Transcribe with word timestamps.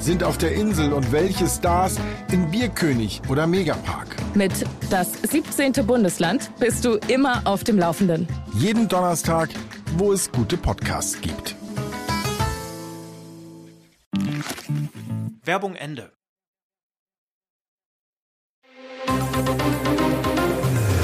sind 0.00 0.22
auf 0.22 0.38
der 0.38 0.52
Insel 0.52 0.92
und 0.92 1.12
welche 1.12 1.46
Stars 1.46 1.96
in 2.30 2.50
Bierkönig 2.50 3.22
oder 3.28 3.46
Megapark? 3.46 4.16
Mit 4.34 4.52
das 4.90 5.12
17. 5.22 5.72
Bundesland 5.86 6.50
bist 6.58 6.84
du 6.84 6.98
immer 7.08 7.42
auf 7.44 7.64
dem 7.64 7.78
Laufenden. 7.78 8.26
Jeden 8.54 8.88
Donnerstag, 8.88 9.50
wo 9.96 10.12
es 10.12 10.30
gute 10.30 10.56
Podcasts 10.56 11.20
gibt. 11.20 11.56
Werbung 15.44 15.74
Ende. 15.74 16.12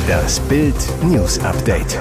Das 0.06 0.38
Bild 0.41 0.74
News 1.02 1.38
Update. 1.41 1.98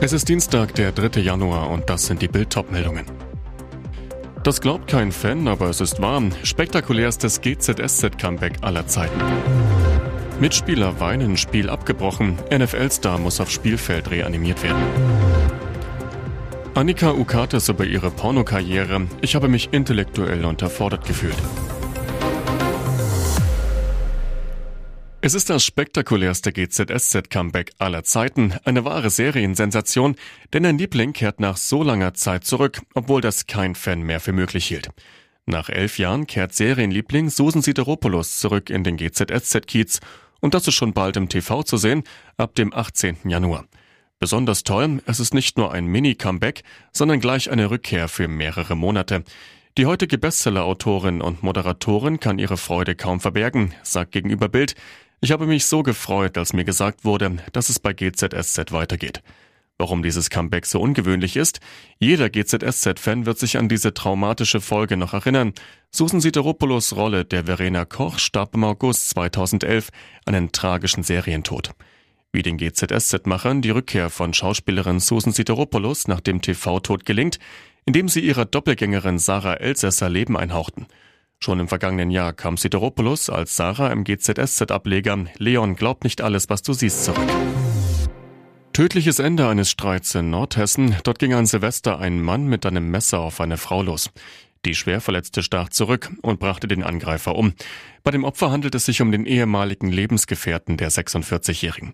Es 0.00 0.12
ist 0.12 0.28
Dienstag, 0.28 0.74
der 0.74 0.92
3. 0.92 1.20
Januar 1.20 1.70
und 1.70 1.88
das 1.90 2.06
sind 2.06 2.22
die 2.22 2.28
Bild 2.28 2.54
meldungen 2.70 3.23
Das 4.44 4.60
glaubt 4.60 4.88
kein 4.88 5.10
Fan, 5.10 5.48
aber 5.48 5.70
es 5.70 5.80
ist 5.80 6.02
wahr. 6.02 6.22
Spektakulärstes 6.42 7.40
GZSZ-Comeback 7.40 8.58
aller 8.60 8.86
Zeiten. 8.86 9.18
Mitspieler 10.38 11.00
weinen, 11.00 11.38
Spiel 11.38 11.70
abgebrochen. 11.70 12.36
NFL-Star 12.54 13.18
muss 13.18 13.40
auf 13.40 13.50
Spielfeld 13.50 14.10
reanimiert 14.10 14.62
werden. 14.62 14.82
Annika 16.74 17.12
Ukates 17.12 17.70
über 17.70 17.86
ihre 17.86 18.10
Pornokarriere. 18.10 19.06
Ich 19.22 19.34
habe 19.34 19.48
mich 19.48 19.70
intellektuell 19.72 20.44
unterfordert 20.44 21.06
gefühlt. 21.06 21.38
Es 25.26 25.32
ist 25.32 25.48
das 25.48 25.64
spektakulärste 25.64 26.52
GZSZ-Comeback 26.52 27.72
aller 27.78 28.04
Zeiten, 28.04 28.52
eine 28.64 28.84
wahre 28.84 29.08
Seriensensation, 29.08 30.16
denn 30.52 30.66
ein 30.66 30.76
Liebling 30.76 31.14
kehrt 31.14 31.40
nach 31.40 31.56
so 31.56 31.82
langer 31.82 32.12
Zeit 32.12 32.44
zurück, 32.44 32.82
obwohl 32.92 33.22
das 33.22 33.46
kein 33.46 33.74
Fan 33.74 34.02
mehr 34.02 34.20
für 34.20 34.34
möglich 34.34 34.66
hielt. 34.66 34.90
Nach 35.46 35.70
elf 35.70 35.98
Jahren 35.98 36.26
kehrt 36.26 36.54
Serienliebling 36.54 37.30
Susan 37.30 37.62
Sideropoulos 37.62 38.38
zurück 38.38 38.68
in 38.68 38.84
den 38.84 38.98
GZSZ-Kiez 38.98 40.00
und 40.42 40.52
das 40.52 40.68
ist 40.68 40.74
schon 40.74 40.92
bald 40.92 41.16
im 41.16 41.30
TV 41.30 41.62
zu 41.62 41.78
sehen, 41.78 42.04
ab 42.36 42.54
dem 42.54 42.74
18. 42.74 43.16
Januar. 43.24 43.64
Besonders 44.18 44.62
toll, 44.62 45.00
es 45.06 45.20
ist 45.20 45.32
nicht 45.32 45.56
nur 45.56 45.72
ein 45.72 45.86
Mini-Comeback, 45.86 46.64
sondern 46.92 47.20
gleich 47.20 47.50
eine 47.50 47.70
Rückkehr 47.70 48.08
für 48.08 48.28
mehrere 48.28 48.76
Monate. 48.76 49.24
Die 49.76 49.86
heutige 49.86 50.18
Bestseller-Autorin 50.18 51.20
und 51.20 51.42
Moderatorin 51.42 52.20
kann 52.20 52.38
ihre 52.38 52.56
Freude 52.56 52.94
kaum 52.94 53.18
verbergen, 53.18 53.74
sagt 53.82 54.12
gegenüber 54.12 54.48
Bild, 54.48 54.76
ich 55.24 55.32
habe 55.32 55.46
mich 55.46 55.64
so 55.64 55.82
gefreut, 55.82 56.36
als 56.36 56.52
mir 56.52 56.64
gesagt 56.64 57.06
wurde, 57.06 57.38
dass 57.52 57.70
es 57.70 57.78
bei 57.78 57.94
GZSZ 57.94 58.72
weitergeht. 58.72 59.22
Warum 59.78 60.02
dieses 60.02 60.28
Comeback 60.28 60.66
so 60.66 60.82
ungewöhnlich 60.82 61.36
ist? 61.36 61.60
Jeder 61.98 62.28
GZSZ-Fan 62.28 63.24
wird 63.24 63.38
sich 63.38 63.56
an 63.56 63.70
diese 63.70 63.94
traumatische 63.94 64.60
Folge 64.60 64.98
noch 64.98 65.14
erinnern. 65.14 65.54
Susan 65.90 66.20
Sideropoulos 66.20 66.94
Rolle 66.94 67.24
der 67.24 67.46
Verena 67.46 67.86
Koch 67.86 68.18
starb 68.18 68.54
im 68.54 68.64
August 68.64 69.08
2011 69.10 69.88
an 70.26 70.34
einem 70.34 70.52
tragischen 70.52 71.02
Serientod. 71.02 71.70
Wie 72.30 72.42
den 72.42 72.58
GZSZ-Machern 72.58 73.62
die 73.62 73.70
Rückkehr 73.70 74.10
von 74.10 74.34
Schauspielerin 74.34 75.00
Susan 75.00 75.32
Sideropoulos 75.32 76.06
nach 76.06 76.20
dem 76.20 76.42
TV-Tod 76.42 77.06
gelingt, 77.06 77.38
indem 77.86 78.10
sie 78.10 78.20
ihrer 78.20 78.44
Doppelgängerin 78.44 79.18
Sarah 79.18 79.54
Elsässer 79.54 80.10
Leben 80.10 80.36
einhauchten– 80.36 80.86
Schon 81.44 81.60
im 81.60 81.68
vergangenen 81.68 82.10
Jahr 82.10 82.32
kam 82.32 82.56
Sideropoulos 82.56 83.28
als 83.28 83.54
Sarah 83.54 83.92
im 83.92 84.04
GZSZ-Ableger 84.04 85.26
Leon 85.36 85.76
glaubt 85.76 86.02
nicht 86.02 86.22
alles, 86.22 86.48
was 86.48 86.62
du 86.62 86.72
siehst 86.72 87.04
zurück. 87.04 87.28
Tödliches 88.72 89.18
Ende 89.18 89.46
eines 89.46 89.68
Streits 89.68 90.14
in 90.14 90.30
Nordhessen. 90.30 90.96
Dort 91.04 91.18
ging 91.18 91.34
an 91.34 91.44
Silvester 91.44 91.98
ein 91.98 92.22
Mann 92.22 92.46
mit 92.46 92.64
einem 92.64 92.90
Messer 92.90 93.20
auf 93.20 93.42
eine 93.42 93.58
Frau 93.58 93.82
los. 93.82 94.08
Die 94.64 94.74
Schwerverletzte 94.74 95.42
stach 95.42 95.68
zurück 95.68 96.10
und 96.22 96.40
brachte 96.40 96.66
den 96.66 96.82
Angreifer 96.82 97.36
um. 97.36 97.52
Bei 98.04 98.10
dem 98.10 98.24
Opfer 98.24 98.50
handelt 98.50 98.74
es 98.74 98.86
sich 98.86 99.02
um 99.02 99.12
den 99.12 99.26
ehemaligen 99.26 99.92
Lebensgefährten 99.92 100.78
der 100.78 100.90
46-Jährigen. 100.90 101.92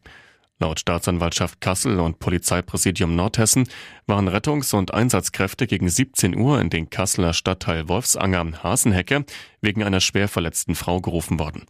Laut 0.62 0.78
Staatsanwaltschaft 0.78 1.62
Kassel 1.62 1.98
und 2.00 2.18
Polizeipräsidium 2.18 3.16
Nordhessen 3.16 3.66
waren 4.06 4.28
Rettungs- 4.28 4.74
und 4.74 4.92
Einsatzkräfte 4.92 5.66
gegen 5.66 5.88
17 5.88 6.36
Uhr 6.36 6.60
in 6.60 6.68
den 6.68 6.90
Kasseler 6.90 7.32
Stadtteil 7.32 7.88
Wolfsanger 7.88 8.62
Hasenhecke 8.62 9.24
wegen 9.62 9.82
einer 9.82 10.00
schwer 10.00 10.28
verletzten 10.28 10.74
Frau 10.74 11.00
gerufen 11.00 11.38
worden. 11.38 11.64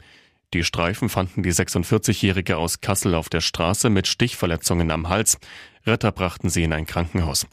Die 0.54 0.64
Streifen 0.64 1.08
fanden 1.08 1.44
die 1.44 1.52
46-Jährige 1.52 2.56
aus 2.56 2.80
Kassel 2.80 3.14
auf 3.14 3.28
der 3.28 3.40
Straße 3.40 3.90
mit 3.90 4.08
Stichverletzungen 4.08 4.90
am 4.90 5.08
Hals. 5.08 5.38
Retter 5.86 6.10
brachten 6.10 6.50
sie 6.50 6.64
in 6.64 6.72
ein 6.72 6.86
Krankenhaus. 6.86 7.46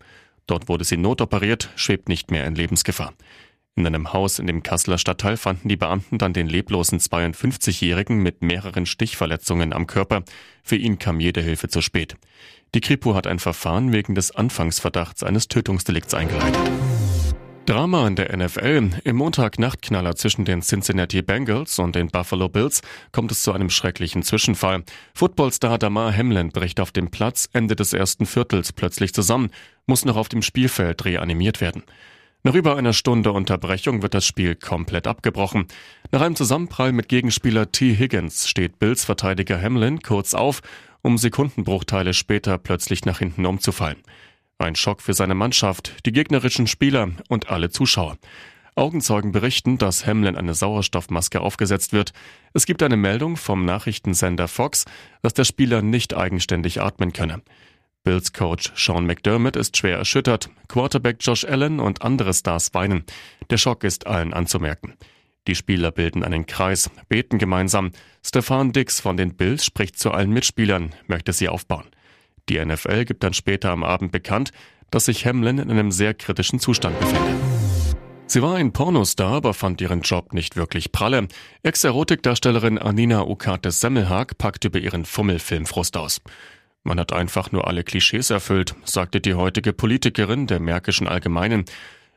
Dort 0.47 0.67
wurde 0.67 0.85
sie 0.85 0.97
notoperiert, 0.97 1.69
schwebt 1.75 2.09
nicht 2.09 2.31
mehr 2.31 2.47
in 2.47 2.55
Lebensgefahr. 2.55 3.13
In 3.77 3.85
einem 3.85 4.11
Haus 4.11 4.39
in 4.39 4.47
dem 4.47 4.63
Kasseler 4.63 4.97
Stadtteil 4.97 5.37
fanden 5.37 5.69
die 5.69 5.77
Beamten 5.77 6.17
dann 6.17 6.33
den 6.33 6.47
leblosen 6.47 6.97
52-Jährigen 6.97 8.17
mit 8.17 8.41
mehreren 8.41 8.87
Stichverletzungen 8.87 9.71
am 9.71 9.85
Körper. 9.85 10.23
Für 10.63 10.77
ihn 10.77 10.97
kam 10.97 11.19
jede 11.19 11.41
Hilfe 11.41 11.67
zu 11.67 11.83
spät. 11.83 12.15
Die 12.73 12.81
Kripo 12.81 13.13
hat 13.13 13.27
ein 13.27 13.37
Verfahren 13.37 13.93
wegen 13.93 14.15
des 14.15 14.31
Anfangsverdachts 14.31 15.21
eines 15.21 15.47
Tötungsdelikts 15.47 16.15
eingeleitet. 16.15 16.59
Drama 17.67 18.07
in 18.07 18.15
der 18.15 18.35
NFL. 18.35 19.01
Im 19.03 19.15
Montag-Nachtknaller 19.17 20.15
zwischen 20.15 20.43
den 20.43 20.63
Cincinnati 20.63 21.21
Bengals 21.21 21.77
und 21.77 21.95
den 21.95 22.07
Buffalo 22.07 22.49
Bills 22.49 22.81
kommt 23.11 23.31
es 23.31 23.43
zu 23.43 23.51
einem 23.51 23.69
schrecklichen 23.69 24.23
Zwischenfall. 24.23 24.85
Footballstar 25.13 25.77
Damar 25.77 26.17
Hamlin 26.17 26.49
bricht 26.49 26.79
auf 26.79 26.91
dem 26.91 27.11
Platz 27.11 27.47
Ende 27.53 27.75
des 27.75 27.93
ersten 27.93 28.25
Viertels 28.25 28.73
plötzlich 28.73 29.13
zusammen, 29.13 29.51
muss 29.85 30.03
noch 30.03 30.17
auf 30.17 30.29
dem 30.29 30.41
Spielfeld 30.41 31.05
reanimiert 31.05 31.61
werden. 31.61 31.83
Nach 32.43 32.53
über 32.53 32.77
einer 32.77 32.93
Stunde 32.93 33.31
Unterbrechung 33.31 34.01
wird 34.01 34.13
das 34.13 34.25
Spiel 34.25 34.55
komplett 34.55 35.07
abgebrochen. 35.07 35.67
Nach 36.11 36.21
einem 36.21 36.35
Zusammenprall 36.35 36.91
mit 36.91 37.09
Gegenspieler 37.09 37.71
T. 37.71 37.95
Higgins 37.95 38.47
steht 38.47 38.79
Bills 38.79 39.03
Verteidiger 39.03 39.61
Hamlin 39.61 40.01
kurz 40.01 40.33
auf, 40.33 40.61
um 41.01 41.17
Sekundenbruchteile 41.17 42.13
später 42.13 42.57
plötzlich 42.57 43.05
nach 43.05 43.19
hinten 43.19 43.45
umzufallen. 43.45 43.97
Ein 44.59 44.75
Schock 44.75 45.01
für 45.01 45.13
seine 45.13 45.35
Mannschaft, 45.35 46.05
die 46.05 46.11
gegnerischen 46.11 46.67
Spieler 46.67 47.09
und 47.27 47.49
alle 47.49 47.69
Zuschauer. 47.69 48.17
Augenzeugen 48.75 49.31
berichten, 49.31 49.79
dass 49.79 50.05
Hamlin 50.05 50.35
eine 50.35 50.53
Sauerstoffmaske 50.53 51.41
aufgesetzt 51.41 51.93
wird. 51.93 52.13
Es 52.53 52.67
gibt 52.67 52.83
eine 52.83 52.97
Meldung 52.97 53.35
vom 53.35 53.65
Nachrichtensender 53.65 54.47
Fox, 54.47 54.85
dass 55.23 55.33
der 55.33 55.45
Spieler 55.45 55.81
nicht 55.81 56.15
eigenständig 56.15 56.81
atmen 56.81 57.11
könne. 57.11 57.41
Bills 58.07 58.31
Coach 58.31 58.71
Sean 58.73 59.05
McDermott 59.05 59.57
ist 59.57 59.75
schwer 59.75 59.97
erschüttert, 59.97 60.49
Quarterback 60.69 61.17
Josh 61.19 61.43
Allen 61.43 61.81
und 61.81 62.03
andere 62.03 62.33
Stars 62.33 62.73
weinen. 62.73 63.03
Der 63.49 63.57
Schock 63.57 63.83
ist 63.83 64.07
allen 64.07 64.33
anzumerken. 64.33 64.93
Die 65.45 65.55
Spieler 65.55 65.91
bilden 65.91 66.23
einen 66.23 66.45
Kreis, 66.45 66.89
beten 67.09 67.37
gemeinsam. 67.37 67.91
Stefan 68.25 68.71
Dix 68.71 69.01
von 69.01 69.17
den 69.17 69.35
Bills 69.35 69.65
spricht 69.65 69.99
zu 69.99 70.11
allen 70.11 70.31
Mitspielern, 70.31 70.95
möchte 71.07 71.33
sie 71.33 71.49
aufbauen. 71.49 71.83
Die 72.47 72.63
NFL 72.63 73.03
gibt 73.03 73.23
dann 73.23 73.33
später 73.33 73.71
am 73.71 73.83
Abend 73.83 74.13
bekannt, 74.13 74.53
dass 74.89 75.03
sich 75.03 75.25
Hamlin 75.25 75.57
in 75.57 75.69
einem 75.69 75.91
sehr 75.91 76.13
kritischen 76.13 76.61
Zustand 76.61 76.97
befinde. 77.01 77.35
Sie 78.29 78.41
war 78.41 78.55
ein 78.55 78.71
Pornostar, 78.71 79.33
aber 79.33 79.53
fand 79.53 79.81
ihren 79.81 79.99
Job 79.99 80.31
nicht 80.31 80.55
wirklich 80.55 80.93
pralle. 80.93 81.27
Ex-Erotikdarstellerin 81.63 82.77
Anina 82.77 83.23
Okates 83.23 83.81
Semmelhag 83.81 84.37
packt 84.37 84.63
über 84.63 84.79
ihren 84.79 85.03
Fummelfilm 85.03 85.65
Frust 85.65 85.97
aus. 85.97 86.21
Man 86.83 86.99
hat 86.99 87.13
einfach 87.13 87.51
nur 87.51 87.67
alle 87.67 87.83
Klischees 87.83 88.29
erfüllt, 88.29 88.75
sagte 88.85 89.19
die 89.19 89.33
heutige 89.33 89.73
Politikerin 89.73 90.47
der 90.47 90.59
Märkischen 90.59 91.07
Allgemeinen. 91.07 91.65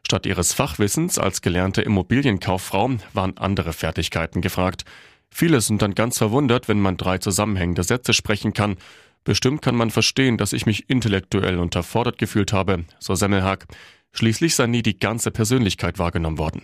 Statt 0.07 0.27
ihres 0.27 0.53
Fachwissens 0.53 1.19
als 1.19 1.43
gelernte 1.43 1.83
Immobilienkauffrau 1.83 2.91
waren 3.13 3.37
andere 3.37 3.73
Fertigkeiten 3.73 4.41
gefragt. 4.41 4.85
Viele 5.31 5.61
sind 5.61 5.83
dann 5.83 5.95
ganz 5.95 6.19
verwundert, 6.19 6.69
wenn 6.69 6.81
man 6.81 6.97
drei 6.97 7.19
zusammenhängende 7.19 7.83
Sätze 7.83 8.13
sprechen 8.13 8.53
kann. 8.53 8.77
Bestimmt 9.25 9.63
kann 9.63 9.77
man 9.77 9.91
verstehen, 9.91 10.37
dass 10.37 10.53
ich 10.53 10.67
mich 10.67 10.89
intellektuell 10.89 11.59
unterfordert 11.59 12.19
gefühlt 12.19 12.53
habe, 12.53 12.85
so 12.99 13.15
Semmelhack. 13.15 13.67
Schließlich 14.13 14.55
sei 14.55 14.67
nie 14.67 14.83
die 14.83 14.99
ganze 14.99 15.31
Persönlichkeit 15.31 15.99
wahrgenommen 15.99 16.39
worden. 16.39 16.63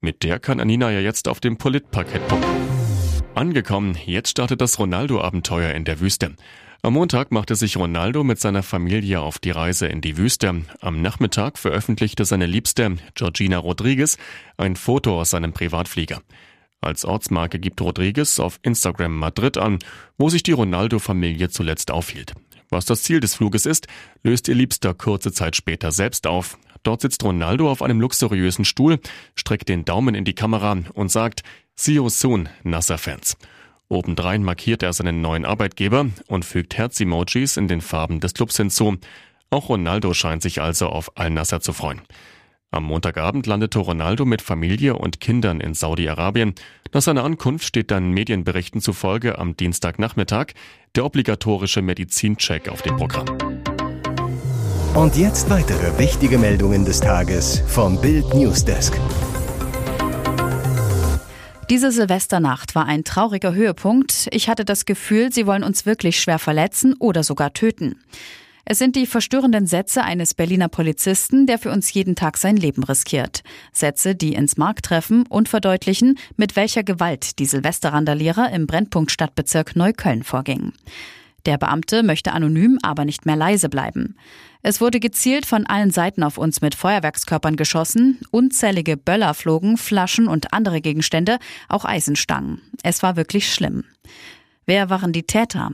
Mit 0.00 0.22
der 0.22 0.38
kann 0.38 0.60
Anina 0.60 0.90
ja 0.90 1.00
jetzt 1.00 1.28
auf 1.28 1.40
dem 1.40 1.58
Politparkett 1.58 2.26
punkten. 2.28 2.50
Angekommen, 3.34 3.98
jetzt 4.06 4.30
startet 4.30 4.60
das 4.60 4.78
Ronaldo-Abenteuer 4.78 5.72
in 5.72 5.84
der 5.84 6.00
Wüste. 6.00 6.36
Am 6.86 6.92
Montag 6.92 7.32
machte 7.32 7.56
sich 7.56 7.76
Ronaldo 7.78 8.22
mit 8.22 8.38
seiner 8.38 8.62
Familie 8.62 9.20
auf 9.20 9.40
die 9.40 9.50
Reise 9.50 9.88
in 9.88 10.00
die 10.00 10.16
Wüste. 10.16 10.62
Am 10.80 11.02
Nachmittag 11.02 11.58
veröffentlichte 11.58 12.24
seine 12.24 12.46
Liebste, 12.46 12.94
Georgina 13.16 13.58
Rodriguez, 13.58 14.18
ein 14.56 14.76
Foto 14.76 15.20
aus 15.20 15.30
seinem 15.30 15.52
Privatflieger. 15.52 16.22
Als 16.80 17.04
Ortsmarke 17.04 17.58
gibt 17.58 17.80
Rodriguez 17.80 18.38
auf 18.38 18.60
Instagram 18.62 19.16
Madrid 19.18 19.58
an, 19.58 19.80
wo 20.16 20.28
sich 20.28 20.44
die 20.44 20.52
Ronaldo-Familie 20.52 21.48
zuletzt 21.48 21.90
aufhielt. 21.90 22.34
Was 22.70 22.84
das 22.84 23.02
Ziel 23.02 23.18
des 23.18 23.34
Fluges 23.34 23.66
ist, 23.66 23.88
löst 24.22 24.46
ihr 24.46 24.54
Liebster 24.54 24.94
kurze 24.94 25.32
Zeit 25.32 25.56
später 25.56 25.90
selbst 25.90 26.28
auf. 26.28 26.56
Dort 26.84 27.00
sitzt 27.00 27.24
Ronaldo 27.24 27.68
auf 27.68 27.82
einem 27.82 28.00
luxuriösen 28.00 28.64
Stuhl, 28.64 29.00
streckt 29.34 29.68
den 29.68 29.84
Daumen 29.84 30.14
in 30.14 30.24
die 30.24 30.34
Kamera 30.34 30.78
und 30.94 31.10
sagt, 31.10 31.42
See 31.74 31.94
you 31.94 32.08
soon, 32.10 32.48
Nasser-Fans. 32.62 33.36
Obendrein 33.88 34.42
markiert 34.42 34.82
er 34.82 34.92
seinen 34.92 35.20
neuen 35.20 35.44
Arbeitgeber 35.44 36.06
und 36.26 36.44
fügt 36.44 36.76
Herz-Emojis 36.76 37.56
in 37.56 37.68
den 37.68 37.80
Farben 37.80 38.20
des 38.20 38.34
Clubs 38.34 38.56
hinzu. 38.56 38.96
Auch 39.50 39.68
Ronaldo 39.68 40.12
scheint 40.12 40.42
sich 40.42 40.60
also 40.60 40.88
auf 40.88 41.16
Al-Nasser 41.16 41.60
zu 41.60 41.72
freuen. 41.72 42.00
Am 42.72 42.84
Montagabend 42.84 43.46
landete 43.46 43.78
Ronaldo 43.78 44.24
mit 44.24 44.42
Familie 44.42 44.96
und 44.96 45.20
Kindern 45.20 45.60
in 45.60 45.72
Saudi-Arabien. 45.72 46.54
Nach 46.92 47.00
seiner 47.00 47.24
Ankunft 47.24 47.64
steht 47.64 47.90
dann 47.90 48.10
Medienberichten 48.10 48.80
zufolge 48.80 49.38
am 49.38 49.56
Dienstagnachmittag 49.56 50.48
der 50.96 51.04
obligatorische 51.04 51.80
Medizincheck 51.80 52.68
auf 52.68 52.82
dem 52.82 52.96
Programm. 52.96 53.26
Und 54.94 55.16
jetzt 55.16 55.48
weitere 55.48 55.96
wichtige 55.98 56.38
Meldungen 56.38 56.84
des 56.84 57.00
Tages 57.00 57.62
vom 57.66 58.00
Bild 58.00 58.34
Newsdesk. 58.34 58.98
Diese 61.68 61.90
Silvesternacht 61.90 62.76
war 62.76 62.86
ein 62.86 63.02
trauriger 63.02 63.52
Höhepunkt. 63.52 64.28
Ich 64.30 64.48
hatte 64.48 64.64
das 64.64 64.84
Gefühl, 64.84 65.32
sie 65.32 65.48
wollen 65.48 65.64
uns 65.64 65.84
wirklich 65.84 66.20
schwer 66.20 66.38
verletzen 66.38 66.94
oder 67.00 67.24
sogar 67.24 67.54
töten. 67.54 67.96
Es 68.64 68.78
sind 68.78 68.94
die 68.94 69.06
verstörenden 69.06 69.66
Sätze 69.66 70.04
eines 70.04 70.34
Berliner 70.34 70.68
Polizisten, 70.68 71.46
der 71.46 71.58
für 71.58 71.72
uns 71.72 71.92
jeden 71.92 72.14
Tag 72.14 72.36
sein 72.36 72.56
Leben 72.56 72.84
riskiert. 72.84 73.42
Sätze, 73.72 74.14
die 74.14 74.34
ins 74.34 74.56
Mark 74.56 74.82
treffen 74.84 75.26
und 75.26 75.48
verdeutlichen, 75.48 76.18
mit 76.36 76.54
welcher 76.54 76.84
Gewalt 76.84 77.40
die 77.40 77.46
Silvesterrandalierer 77.46 78.52
im 78.52 78.68
Brennpunkt 78.68 79.10
Stadtbezirk 79.10 79.74
Neukölln 79.74 80.22
vorgingen. 80.22 80.72
Der 81.46 81.58
Beamte 81.58 82.02
möchte 82.02 82.32
anonym, 82.32 82.78
aber 82.82 83.04
nicht 83.04 83.24
mehr 83.24 83.36
leise 83.36 83.68
bleiben. 83.68 84.16
Es 84.62 84.80
wurde 84.80 84.98
gezielt 84.98 85.46
von 85.46 85.64
allen 85.64 85.92
Seiten 85.92 86.24
auf 86.24 86.38
uns 86.38 86.60
mit 86.60 86.74
Feuerwerkskörpern 86.74 87.54
geschossen, 87.54 88.18
unzählige 88.32 88.96
Böller 88.96 89.32
flogen, 89.32 89.76
Flaschen 89.76 90.26
und 90.26 90.52
andere 90.52 90.80
Gegenstände, 90.80 91.38
auch 91.68 91.84
Eisenstangen. 91.84 92.60
Es 92.82 93.04
war 93.04 93.14
wirklich 93.14 93.52
schlimm. 93.52 93.84
Wer 94.66 94.90
waren 94.90 95.12
die 95.12 95.22
Täter? 95.22 95.70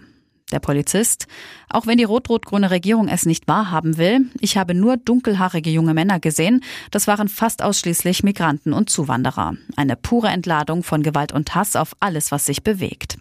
Der 0.51 0.61
Polizist. 0.61 1.27
Auch 1.71 1.87
wenn 1.87 1.97
die 1.97 2.05
rot-rot-grüne 2.05 2.71
Regierung 2.71 3.09
es 3.09 3.25
nicht 3.25 3.49
wahrhaben 3.49 3.97
will, 3.97 4.27
ich 4.41 4.59
habe 4.59 4.75
nur 4.75 4.99
dunkelhaarige 4.99 5.71
junge 5.71 5.95
Männer 5.95 6.21
gesehen. 6.21 6.63
Das 6.91 7.07
waren 7.07 7.29
fast 7.29 7.63
ausschließlich 7.63 8.23
Migranten 8.23 8.75
und 8.75 8.91
Zuwanderer. 8.91 9.55
Eine 9.77 9.97
pure 9.97 10.29
Entladung 10.29 10.83
von 10.83 11.03
Gewalt 11.03 11.33
und 11.33 11.55
Hass 11.55 11.75
auf 11.75 11.97
alles, 12.01 12.31
was 12.31 12.45
sich 12.45 12.63
bewegt. 12.63 13.17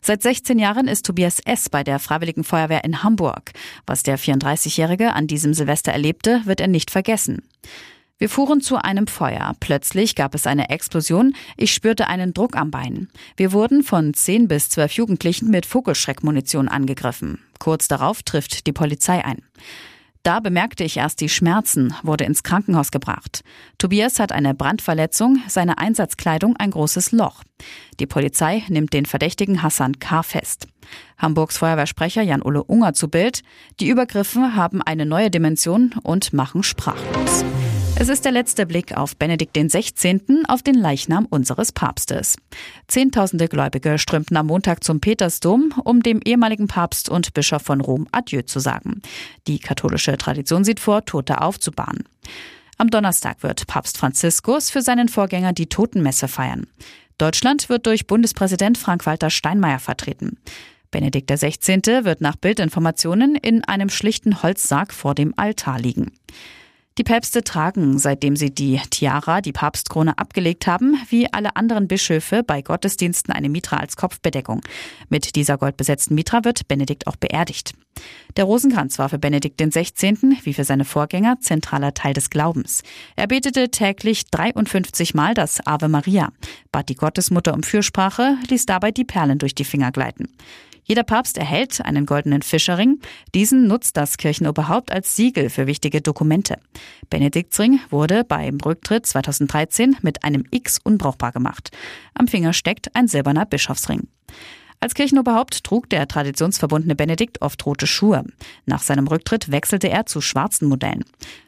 Seit 0.00 0.22
16 0.22 0.58
Jahren 0.58 0.88
ist 0.88 1.06
Tobias 1.06 1.40
S. 1.40 1.68
bei 1.68 1.84
der 1.84 1.98
Freiwilligen 1.98 2.44
Feuerwehr 2.44 2.84
in 2.84 3.02
Hamburg. 3.02 3.52
Was 3.86 4.02
der 4.02 4.18
34-Jährige 4.18 5.12
an 5.12 5.26
diesem 5.26 5.54
Silvester 5.54 5.92
erlebte, 5.92 6.42
wird 6.44 6.60
er 6.60 6.68
nicht 6.68 6.90
vergessen. 6.90 7.42
Wir 8.18 8.28
fuhren 8.28 8.60
zu 8.60 8.76
einem 8.76 9.06
Feuer. 9.06 9.54
Plötzlich 9.60 10.16
gab 10.16 10.34
es 10.34 10.48
eine 10.48 10.70
Explosion. 10.70 11.34
Ich 11.56 11.72
spürte 11.72 12.08
einen 12.08 12.34
Druck 12.34 12.56
am 12.56 12.72
Bein. 12.72 13.08
Wir 13.36 13.52
wurden 13.52 13.84
von 13.84 14.12
10 14.12 14.48
bis 14.48 14.68
12 14.70 14.92
Jugendlichen 14.94 15.50
mit 15.50 15.66
Vogelschreckmunition 15.66 16.66
angegriffen. 16.66 17.38
Kurz 17.60 17.86
darauf 17.86 18.24
trifft 18.24 18.66
die 18.66 18.72
Polizei 18.72 19.24
ein. 19.24 19.42
Da 20.28 20.40
bemerkte 20.40 20.84
ich 20.84 20.98
erst 20.98 21.22
die 21.22 21.30
Schmerzen, 21.30 21.94
wurde 22.02 22.24
ins 22.24 22.42
Krankenhaus 22.42 22.90
gebracht. 22.90 23.42
Tobias 23.78 24.20
hat 24.20 24.30
eine 24.30 24.52
Brandverletzung, 24.52 25.38
seine 25.48 25.78
Einsatzkleidung 25.78 26.54
ein 26.58 26.70
großes 26.70 27.12
Loch. 27.12 27.44
Die 27.98 28.06
Polizei 28.06 28.62
nimmt 28.68 28.92
den 28.92 29.06
Verdächtigen 29.06 29.62
Hassan 29.62 30.00
K. 30.00 30.22
fest. 30.22 30.66
Hamburgs 31.16 31.56
Feuerwehrsprecher 31.56 32.20
Jan-Ulle 32.20 32.62
Unger 32.62 32.92
zu 32.92 33.08
Bild. 33.08 33.40
Die 33.80 33.88
Übergriffe 33.88 34.54
haben 34.54 34.82
eine 34.82 35.06
neue 35.06 35.30
Dimension 35.30 35.94
und 36.02 36.34
machen 36.34 36.62
sprachlos. 36.62 37.42
Es 38.00 38.08
ist 38.08 38.24
der 38.24 38.30
letzte 38.30 38.64
Blick 38.64 38.96
auf 38.96 39.16
Benedikt 39.16 39.58
XVI., 39.58 40.20
auf 40.46 40.62
den 40.62 40.76
Leichnam 40.76 41.26
unseres 41.26 41.72
Papstes. 41.72 42.36
Zehntausende 42.86 43.48
Gläubige 43.48 43.98
strömten 43.98 44.36
am 44.36 44.46
Montag 44.46 44.84
zum 44.84 45.00
Petersdom, 45.00 45.74
um 45.82 46.00
dem 46.00 46.20
ehemaligen 46.24 46.68
Papst 46.68 47.08
und 47.08 47.34
Bischof 47.34 47.62
von 47.62 47.80
Rom 47.80 48.06
Adieu 48.12 48.42
zu 48.42 48.60
sagen. 48.60 49.02
Die 49.48 49.58
katholische 49.58 50.16
Tradition 50.16 50.62
sieht 50.62 50.78
vor, 50.78 51.06
Tote 51.06 51.40
aufzubahren. 51.40 52.04
Am 52.76 52.88
Donnerstag 52.88 53.42
wird 53.42 53.66
Papst 53.66 53.98
Franziskus 53.98 54.70
für 54.70 54.80
seinen 54.80 55.08
Vorgänger 55.08 55.52
die 55.52 55.66
Totenmesse 55.66 56.28
feiern. 56.28 56.68
Deutschland 57.18 57.68
wird 57.68 57.86
durch 57.86 58.06
Bundespräsident 58.06 58.78
Frank-Walter 58.78 59.28
Steinmeier 59.28 59.80
vertreten. 59.80 60.38
Benedikt 60.92 61.32
XVI. 61.32 62.04
wird 62.04 62.20
nach 62.20 62.36
Bildinformationen 62.36 63.34
in 63.34 63.64
einem 63.64 63.88
schlichten 63.88 64.40
Holzsarg 64.40 64.94
vor 64.94 65.16
dem 65.16 65.34
Altar 65.36 65.80
liegen. 65.80 66.12
Die 66.98 67.04
Päpste 67.04 67.44
tragen, 67.44 67.96
seitdem 68.00 68.34
sie 68.34 68.52
die 68.52 68.80
Tiara, 68.90 69.40
die 69.40 69.52
Papstkrone, 69.52 70.18
abgelegt 70.18 70.66
haben, 70.66 70.96
wie 71.08 71.32
alle 71.32 71.54
anderen 71.54 71.86
Bischöfe 71.86 72.42
bei 72.42 72.60
Gottesdiensten 72.60 73.32
eine 73.32 73.48
Mitra 73.48 73.76
als 73.76 73.96
Kopfbedeckung. 73.96 74.62
Mit 75.08 75.36
dieser 75.36 75.58
goldbesetzten 75.58 76.16
Mitra 76.16 76.44
wird 76.44 76.66
Benedikt 76.66 77.06
auch 77.06 77.14
beerdigt. 77.14 77.74
Der 78.36 78.44
Rosenkranz 78.44 78.98
war 78.98 79.08
für 79.08 79.20
Benedikt 79.20 79.60
XVI. 79.60 80.16
wie 80.42 80.54
für 80.54 80.64
seine 80.64 80.84
Vorgänger 80.84 81.38
zentraler 81.40 81.94
Teil 81.94 82.14
des 82.14 82.30
Glaubens. 82.30 82.82
Er 83.14 83.28
betete 83.28 83.70
täglich 83.70 84.26
53 84.32 85.14
Mal 85.14 85.34
das 85.34 85.64
Ave 85.64 85.88
Maria, 85.88 86.32
bat 86.72 86.88
die 86.88 86.96
Gottesmutter 86.96 87.54
um 87.54 87.62
Fürsprache, 87.62 88.36
ließ 88.48 88.66
dabei 88.66 88.90
die 88.90 89.04
Perlen 89.04 89.38
durch 89.38 89.54
die 89.54 89.64
Finger 89.64 89.92
gleiten. 89.92 90.28
Jeder 90.88 91.02
Papst 91.02 91.36
erhält 91.36 91.84
einen 91.84 92.06
goldenen 92.06 92.40
Fischerring. 92.40 92.98
Diesen 93.34 93.66
nutzt 93.66 93.98
das 93.98 94.16
Kirchenoberhaupt 94.16 94.90
als 94.90 95.14
Siegel 95.14 95.50
für 95.50 95.66
wichtige 95.66 96.00
Dokumente. 96.00 96.56
Benediktsring 97.10 97.80
wurde 97.90 98.24
beim 98.24 98.56
Rücktritt 98.56 99.04
2013 99.04 99.98
mit 100.00 100.24
einem 100.24 100.44
X 100.50 100.80
unbrauchbar 100.82 101.32
gemacht. 101.32 101.70
Am 102.14 102.26
Finger 102.26 102.54
steckt 102.54 102.96
ein 102.96 103.06
silberner 103.06 103.44
Bischofsring. 103.44 104.08
Als 104.80 104.94
Kirchenoberhaupt 104.94 105.62
trug 105.64 105.90
der 105.90 106.08
traditionsverbundene 106.08 106.94
Benedikt 106.94 107.42
oft 107.42 107.66
rote 107.66 107.86
Schuhe. 107.86 108.24
Nach 108.64 108.80
seinem 108.80 109.08
Rücktritt 109.08 109.50
wechselte 109.50 109.90
er 109.90 110.06
zu 110.06 110.22
schwarzen 110.22 110.68
Modellen. 110.68 111.04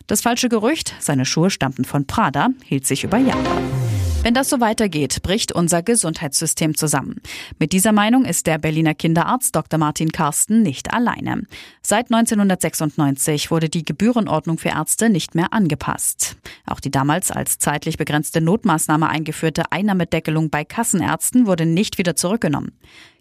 Das 0.07 0.21
falsche 0.21 0.51
Gerücht, 0.51 0.95
seine 0.99 1.25
Schuhe 1.25 1.49
stammten 1.49 1.87
von 1.87 2.07
Prada, 2.07 2.49
hielt 2.65 2.87
sich 2.87 3.05
über 3.05 3.19
Jahre. 3.19 3.90
Wenn 4.23 4.35
das 4.35 4.51
so 4.51 4.61
weitergeht, 4.61 5.23
bricht 5.23 5.51
unser 5.51 5.83
Gesundheitssystem 5.83 6.77
zusammen. 6.77 7.23
Mit 7.59 7.73
dieser 7.73 7.93
Meinung 7.93 8.27
ist 8.27 8.47
der 8.47 8.59
Berliner 8.59 8.95
Kinderarzt 8.95 9.57
Dr. 9.57 9.79
Martin 9.79 10.13
Karsten 10.13 10.61
nicht 10.61 10.93
alleine. 10.93 11.45
Seit 11.81 12.13
1996 12.13 13.51
wurde 13.51 13.71
die 13.71 13.83
Gebührenordnung 13.83 14.59
für 14.59 14.69
Ärzte 14.69 15.09
nicht 15.09 15.35
mehr 15.35 15.55
angepasst. 15.55 16.37
Auch 16.67 16.81
die 16.81 16.91
damals 16.91 17.31
als 17.31 17.59
zeitlich 17.59 17.97
begrenzte 17.97 18.43
Notmaßnahme 18.43 19.09
eingeführte 19.09 19.73
Einnahmedeckelung 19.73 20.51
bei 20.51 20.67
Kassenärzten 20.67 21.47
wurde 21.47 21.65
nicht 21.65 21.97
wieder 21.97 22.15
zurückgenommen. 22.15 22.73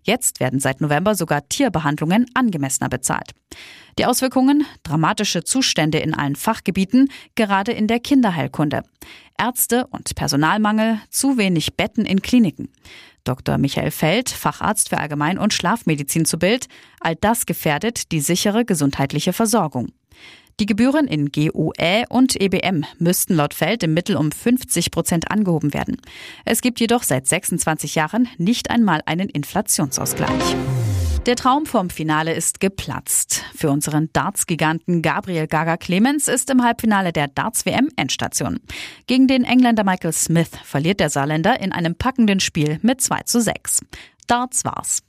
Jetzt 0.04 0.42
werden 0.42 0.60
seit 0.60 0.82
November 0.82 1.16
sogar 1.16 1.48
Tierbehandlungen 1.48 2.26
angemessener 2.34 2.90
bezahlt. 2.90 3.32
Die 4.00 4.06
Auswirkungen? 4.06 4.66
Dramatische 4.84 5.44
Zustände 5.44 5.98
in 5.98 6.14
allen 6.14 6.38
Fachgebieten, 6.38 7.12
gerade 7.36 7.74
in 7.74 7.88
der 7.88 8.00
Kinderheilkunde. 8.00 8.84
Ärzte 9.38 9.88
und 9.88 10.16
Personalmangel, 10.16 11.02
zu 11.10 11.38
wenig 11.38 11.76
Betten 11.76 12.06
in 12.06 12.22
Kliniken. 12.22 12.70
Dr. 13.26 13.58
Michael 13.58 13.92
Feld, 13.92 14.30
Facharzt 14.30 14.88
für 14.88 15.00
Allgemein- 15.00 15.38
und 15.38 15.54
Schlafmedizin 15.54 16.24
zu 16.24 16.40
Bild, 16.40 16.70
all 17.02 17.18
das 17.18 17.46
gefährdet 17.46 18.14
die 18.14 18.22
sichere 18.22 18.64
gesundheitliche 18.64 19.34
Versorgung. 19.34 19.90
Die 20.62 20.66
Gebühren 20.66 21.06
in 21.06 21.34
GUE 21.34 22.06
und 22.08 22.40
EBM 22.40 22.86
müssten 23.00 23.36
laut 23.36 23.54
Feld 23.54 23.84
im 23.84 23.94
Mittel 23.94 24.16
um 24.16 24.32
50 24.32 24.92
Prozent 24.92 25.30
angehoben 25.30 25.74
werden. 25.74 25.98
Es 26.46 26.62
gibt 26.62 26.80
jedoch 26.80 27.04
seit 27.04 27.28
26 27.28 27.96
Jahren 27.96 28.30
nicht 28.38 28.70
einmal 28.70 29.02
einen 29.06 29.28
Inflationsausgleich. 29.28 30.56
Der 31.30 31.36
Traum 31.36 31.68
vom 31.68 31.92
Finale 31.92 32.34
ist 32.34 32.60
geplatzt. 32.60 33.44
Für 33.56 33.70
unseren 33.70 34.10
Darts-Giganten 34.14 35.04
Gabriel 35.04 35.46
Gaga 35.46 35.78
Clemens 35.78 36.28
ist 36.28 36.50
im 36.50 36.64
Halbfinale 36.64 37.14
der 37.14 37.28
Darts-WM 37.28 37.90
Endstation. 37.98 38.60
Gegen 39.06 39.28
den 39.28 39.44
Engländer 39.44 39.84
Michael 39.84 40.12
Smith 40.12 40.50
verliert 40.64 41.00
der 41.00 41.12
Saarländer 41.12 41.62
in 41.62 41.72
einem 41.72 41.94
packenden 41.94 42.40
Spiel 42.40 42.80
mit 42.82 43.00
2 43.02 43.20
zu 43.26 43.42
6. 43.42 43.82
Darts 44.26 44.66
war's. 44.66 45.04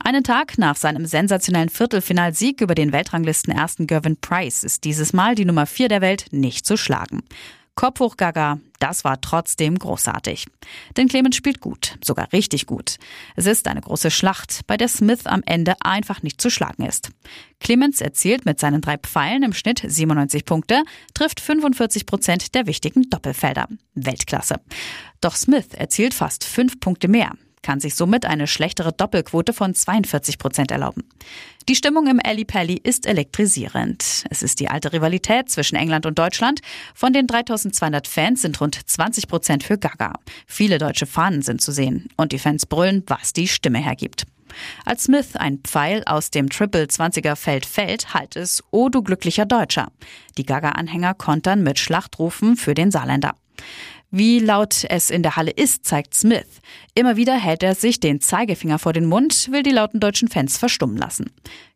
Einen 0.00 0.24
Tag 0.24 0.58
nach 0.58 0.74
seinem 0.74 1.06
sensationellen 1.06 1.68
Viertelfinalsieg 1.68 2.60
über 2.62 2.74
den 2.74 2.92
Weltranglisten 2.92 3.54
ersten 3.54 3.86
Gervin 3.86 4.16
Price 4.16 4.64
ist 4.64 4.82
dieses 4.82 5.12
Mal 5.12 5.36
die 5.36 5.44
Nummer 5.44 5.66
4 5.66 5.86
der 5.86 6.00
Welt 6.00 6.26
nicht 6.32 6.66
zu 6.66 6.76
schlagen. 6.76 7.22
Kopf 7.80 8.00
hoch 8.00 8.18
Gaga, 8.18 8.58
das 8.78 9.04
war 9.04 9.22
trotzdem 9.22 9.78
großartig. 9.78 10.44
Denn 10.98 11.08
Clemens 11.08 11.34
spielt 11.34 11.60
gut, 11.60 11.96
sogar 12.04 12.30
richtig 12.30 12.66
gut. 12.66 12.96
Es 13.36 13.46
ist 13.46 13.66
eine 13.68 13.80
große 13.80 14.10
Schlacht, 14.10 14.66
bei 14.66 14.76
der 14.76 14.86
Smith 14.86 15.24
am 15.24 15.42
Ende 15.46 15.76
einfach 15.80 16.22
nicht 16.22 16.42
zu 16.42 16.50
schlagen 16.50 16.84
ist. 16.84 17.08
Clemens 17.58 18.02
erzielt 18.02 18.44
mit 18.44 18.60
seinen 18.60 18.82
drei 18.82 18.98
Pfeilen 18.98 19.44
im 19.44 19.54
Schnitt 19.54 19.82
97 19.82 20.44
Punkte, 20.44 20.82
trifft 21.14 21.40
45 21.40 22.04
Prozent 22.04 22.54
der 22.54 22.66
wichtigen 22.66 23.08
Doppelfelder. 23.08 23.66
Weltklasse. 23.94 24.56
Doch 25.22 25.34
Smith 25.34 25.68
erzielt 25.72 26.12
fast 26.12 26.44
fünf 26.44 26.80
Punkte 26.80 27.08
mehr 27.08 27.32
kann 27.62 27.80
sich 27.80 27.94
somit 27.94 28.24
eine 28.24 28.46
schlechtere 28.46 28.92
Doppelquote 28.92 29.52
von 29.52 29.74
42 29.74 30.38
Prozent 30.38 30.70
erlauben. 30.70 31.04
Die 31.68 31.74
Stimmung 31.76 32.06
im 32.06 32.20
Ali 32.24 32.44
Pally 32.44 32.80
ist 32.82 33.06
elektrisierend. 33.06 34.24
Es 34.30 34.42
ist 34.42 34.60
die 34.60 34.68
alte 34.68 34.92
Rivalität 34.92 35.50
zwischen 35.50 35.76
England 35.76 36.06
und 36.06 36.18
Deutschland. 36.18 36.60
Von 36.94 37.12
den 37.12 37.26
3200 37.26 38.08
Fans 38.08 38.42
sind 38.42 38.60
rund 38.60 38.78
20 38.84 39.28
Prozent 39.28 39.64
für 39.64 39.78
Gaga. 39.78 40.14
Viele 40.46 40.78
deutsche 40.78 41.06
Fahnen 41.06 41.42
sind 41.42 41.60
zu 41.60 41.72
sehen 41.72 42.08
und 42.16 42.32
die 42.32 42.38
Fans 42.38 42.66
brüllen, 42.66 43.04
was 43.06 43.32
die 43.32 43.48
Stimme 43.48 43.78
hergibt. 43.78 44.26
Als 44.84 45.04
Smith 45.04 45.36
ein 45.36 45.58
Pfeil 45.58 46.02
aus 46.06 46.30
dem 46.30 46.48
Triple 46.48 46.84
20er 46.84 47.36
Feld 47.36 47.66
fällt, 47.66 48.14
halt 48.14 48.36
es, 48.36 48.62
oh 48.70 48.88
du 48.88 49.02
glücklicher 49.02 49.46
Deutscher. 49.46 49.92
Die 50.38 50.44
Gaga-Anhänger 50.44 51.14
kontern 51.14 51.62
mit 51.62 51.78
Schlachtrufen 51.78 52.56
für 52.56 52.74
den 52.74 52.90
Saarländer. 52.90 53.34
Wie 54.10 54.40
laut 54.40 54.84
es 54.88 55.10
in 55.10 55.22
der 55.22 55.36
Halle 55.36 55.52
ist, 55.52 55.84
zeigt 55.84 56.14
Smith. 56.14 56.60
Immer 56.94 57.16
wieder 57.16 57.34
hält 57.34 57.62
er 57.62 57.76
sich 57.76 58.00
den 58.00 58.20
Zeigefinger 58.20 58.80
vor 58.80 58.92
den 58.92 59.06
Mund, 59.06 59.48
will 59.52 59.62
die 59.62 59.70
lauten 59.70 60.00
deutschen 60.00 60.26
Fans 60.26 60.58
verstummen 60.58 60.96
lassen. 60.96 61.30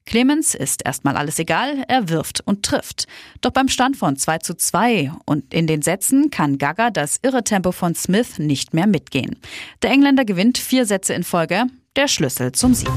Clemens 0.04 0.54
ist 0.54 0.84
erstmal 0.84 1.16
alles 1.16 1.38
egal, 1.38 1.84
er 1.88 2.08
wirft 2.08 2.42
und 2.44 2.64
trifft. 2.64 3.06
Doch 3.40 3.52
beim 3.52 3.68
Stand 3.68 3.96
von 3.96 4.16
2 4.16 4.38
zu 4.38 4.54
2 4.56 5.12
und 5.24 5.54
in 5.54 5.66
den 5.66 5.82
Sätzen 5.82 6.30
kann 6.30 6.58
Gaga 6.58 6.90
das 6.90 7.18
irre 7.22 7.44
Tempo 7.44 7.72
von 7.72 7.94
Smith 7.94 8.38
nicht 8.38 8.74
mehr 8.74 8.86
mitgehen. 8.86 9.38
Der 9.82 9.90
Engländer 9.90 10.24
gewinnt 10.24 10.58
vier 10.58 10.86
Sätze 10.86 11.14
in 11.14 11.22
Folge, 11.22 11.64
der 11.96 12.08
Schlüssel 12.08 12.52
zum 12.52 12.74
Sieg. 12.74 12.90